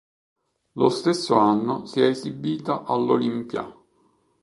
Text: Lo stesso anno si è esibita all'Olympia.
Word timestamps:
Lo 0.71 0.89
stesso 0.89 1.35
anno 1.35 1.85
si 1.85 2.01
è 2.01 2.07
esibita 2.07 2.85
all'Olympia. 2.85 3.71